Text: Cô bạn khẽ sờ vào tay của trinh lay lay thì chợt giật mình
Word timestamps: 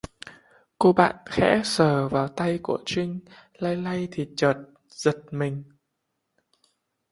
Cô 0.79 0.93
bạn 0.93 1.15
khẽ 1.25 1.61
sờ 1.65 2.07
vào 2.07 2.27
tay 2.27 2.59
của 2.63 2.79
trinh 2.85 3.19
lay 3.53 3.75
lay 3.75 4.07
thì 4.11 4.29
chợt 4.37 4.53
giật 4.89 5.15
mình 5.31 5.63